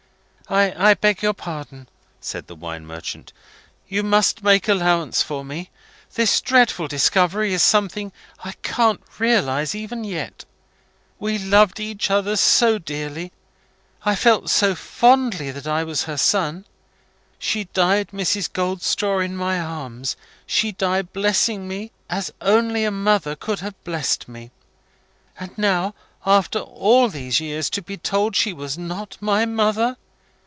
"I 0.53 0.95
beg 0.95 1.23
your 1.23 1.31
pardon," 1.33 1.87
said 2.19 2.47
the 2.47 2.55
wine 2.57 2.85
merchant. 2.85 3.31
"You 3.87 4.03
must 4.03 4.43
make 4.43 4.67
allowance 4.67 5.21
for 5.23 5.45
me. 5.45 5.69
This 6.15 6.41
dreadful 6.41 6.89
discovery 6.89 7.53
is 7.53 7.63
something 7.63 8.11
I 8.43 8.51
can't 8.61 9.01
realise 9.17 9.73
even 9.75 10.03
yet. 10.03 10.43
We 11.19 11.37
loved 11.37 11.79
each 11.79 12.11
other 12.11 12.35
so 12.35 12.77
dearly 12.79 13.31
I 14.03 14.13
felt 14.13 14.49
so 14.49 14.75
fondly 14.75 15.51
that 15.51 15.67
I 15.67 15.85
was 15.85 16.03
her 16.03 16.17
son. 16.17 16.65
She 17.39 17.65
died, 17.73 18.09
Mrs. 18.09 18.51
Goldstraw, 18.51 19.19
in 19.23 19.37
my 19.37 19.57
arms 19.57 20.17
she 20.45 20.73
died 20.73 21.13
blessing 21.13 21.65
me 21.65 21.93
as 22.09 22.33
only 22.41 22.83
a 22.83 22.91
mother 22.91 23.37
could 23.37 23.61
have 23.61 23.81
blessed 23.85 24.27
me. 24.27 24.51
And 25.39 25.57
now, 25.57 25.95
after 26.25 26.59
all 26.59 27.07
these 27.07 27.39
years, 27.39 27.69
to 27.69 27.81
be 27.81 27.95
told 27.95 28.35
she 28.35 28.51
was 28.51 28.77
not 28.77 29.15
my 29.21 29.45
mother! 29.45 29.95